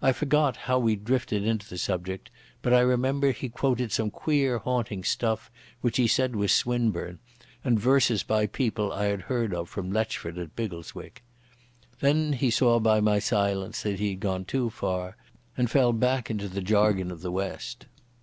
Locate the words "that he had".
13.82-14.20